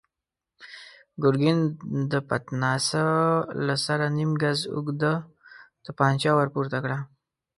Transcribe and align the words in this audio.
ګرګين 1.23 1.59
د 2.11 2.13
پتناسه 2.29 3.03
له 3.65 3.75
سره 3.85 4.05
نيم 4.17 4.31
ګز 4.43 4.59
اوږده 4.75 5.13
توپانچه 5.83 6.31
ور 6.35 6.47
پورته 6.53 6.77
کړه. 6.83 6.97